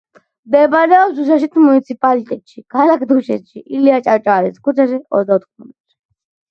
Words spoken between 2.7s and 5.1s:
ქალაქ დუშეთში, ილია ჭავჭავაძის ქუჩაზე,